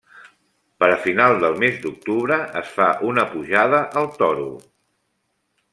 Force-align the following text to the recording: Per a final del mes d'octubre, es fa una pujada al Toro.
Per 0.83 0.87
a 0.93 0.95
final 1.03 1.33
del 1.43 1.59
mes 1.63 1.77
d'octubre, 1.83 2.39
es 2.63 2.73
fa 2.79 2.89
una 3.11 3.29
pujada 3.35 3.83
al 4.03 4.13
Toro. 4.23 4.49